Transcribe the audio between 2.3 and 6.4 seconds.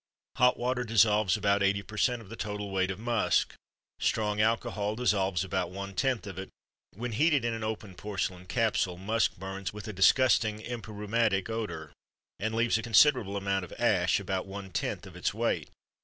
total weight of musk; strong alcohol dissolves about one tenth of